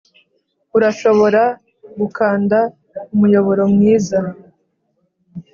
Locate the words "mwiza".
3.73-4.19